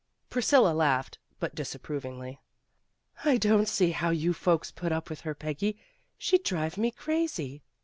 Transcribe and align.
Priscilla 0.31 0.73
laughed, 0.73 1.19
but 1.39 1.53
disapprovingly. 1.53 2.41
"I 3.23 3.37
don't 3.37 3.67
see 3.67 3.91
how 3.91 4.09
you 4.09 4.33
folks 4.33 4.71
put 4.71 4.91
up 4.91 5.11
with 5.11 5.21
her, 5.21 5.35
Peggy. 5.35 5.77
She'd 6.17 6.41
drive 6.43 6.75
me 6.75 6.89
crazy." 6.89 7.61